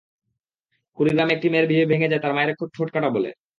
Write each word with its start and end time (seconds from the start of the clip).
কুড়িগ্রামে 0.97 1.33
একটি 1.33 1.47
মেয়ের 1.49 1.67
বিয়ে 1.67 1.89
ভেঙে 1.91 2.09
যায় 2.11 2.21
তাঁর 2.23 2.33
মায়ের 2.35 2.51
ঠোঁট 2.75 2.89
কাটা 2.93 3.09
বলে। 3.15 3.29